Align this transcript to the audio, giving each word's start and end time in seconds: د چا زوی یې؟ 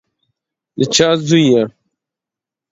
د 0.77 0.79
چا 0.95 1.09
زوی 1.27 1.43
یې؟ 1.51 1.61